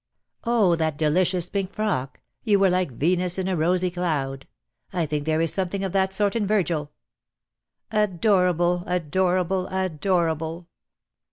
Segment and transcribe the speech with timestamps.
[0.45, 2.21] "Oh, that delicious pink frock!
[2.43, 4.47] You were like Venus in a rosy cloud.
[4.91, 6.85] I think there is something of that sort in Virgil."'
[7.91, 8.15] 2 20 DEAD LOVE HAS CHAINS.
[8.15, 10.67] Adorable, adorable, adorable!